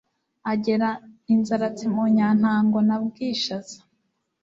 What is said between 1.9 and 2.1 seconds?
mu